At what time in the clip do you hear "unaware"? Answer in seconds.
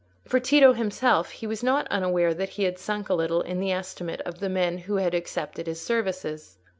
1.89-2.33